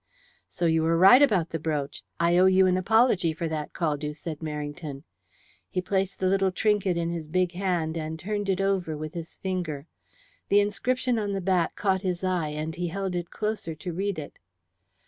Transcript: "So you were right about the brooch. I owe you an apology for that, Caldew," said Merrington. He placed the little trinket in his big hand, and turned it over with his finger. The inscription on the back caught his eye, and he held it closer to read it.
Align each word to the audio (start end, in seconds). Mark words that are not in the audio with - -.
"So 0.49 0.65
you 0.65 0.81
were 0.81 0.97
right 0.97 1.21
about 1.21 1.51
the 1.51 1.59
brooch. 1.59 2.01
I 2.19 2.35
owe 2.39 2.47
you 2.47 2.65
an 2.65 2.75
apology 2.75 3.33
for 3.33 3.47
that, 3.49 3.71
Caldew," 3.71 4.15
said 4.15 4.39
Merrington. 4.39 5.03
He 5.69 5.79
placed 5.79 6.17
the 6.17 6.25
little 6.25 6.51
trinket 6.51 6.97
in 6.97 7.11
his 7.11 7.27
big 7.27 7.51
hand, 7.51 7.95
and 7.95 8.17
turned 8.17 8.49
it 8.49 8.59
over 8.59 8.97
with 8.97 9.13
his 9.13 9.35
finger. 9.37 9.85
The 10.49 10.59
inscription 10.59 11.19
on 11.19 11.33
the 11.33 11.39
back 11.39 11.75
caught 11.75 12.01
his 12.01 12.23
eye, 12.23 12.47
and 12.49 12.75
he 12.75 12.87
held 12.87 13.15
it 13.15 13.29
closer 13.29 13.75
to 13.75 13.93
read 13.93 14.17
it. 14.17 14.39